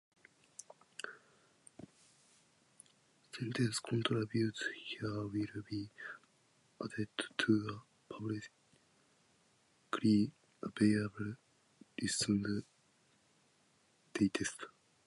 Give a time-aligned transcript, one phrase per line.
[3.31, 5.47] Sentences contributed here will be
[6.83, 7.79] added to a
[8.13, 8.49] publicly
[10.63, 11.35] available
[12.01, 12.65] licensed
[14.15, 14.65] dataset.